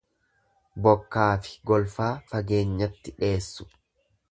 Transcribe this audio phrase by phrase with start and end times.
[0.87, 3.71] Bokkaafi golfaa fageenyatti dheessu.